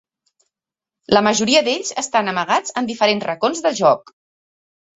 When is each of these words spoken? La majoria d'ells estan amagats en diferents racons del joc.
La 1.15 1.21
majoria 1.27 1.61
d'ells 1.67 1.93
estan 2.03 2.33
amagats 2.33 2.75
en 2.83 2.91
diferents 2.93 3.29
racons 3.33 3.65
del 3.69 3.79
joc. 3.85 4.13